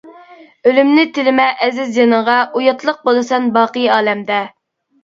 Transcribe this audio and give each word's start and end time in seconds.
ئۆلۈمنى 0.69 1.03
تىلىمە 1.17 1.45
ئەزىز 1.67 1.93
جېنىڭغا، 1.99 2.41
ئۇياتلىق 2.55 3.07
بولىسەن 3.11 3.51
باقىي 3.61 3.97
ئالەمدە. 3.99 4.43